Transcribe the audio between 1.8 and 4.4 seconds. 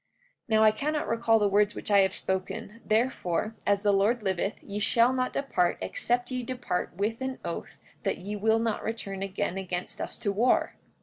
I have spoken, therefore as the Lord